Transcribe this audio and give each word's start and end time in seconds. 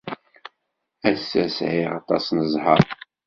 Ass-a 1.09 1.43
sɛiɣ 1.57 1.91
aṭas 1.99 2.25
n 2.29 2.37
ẓẓher. 2.51 2.87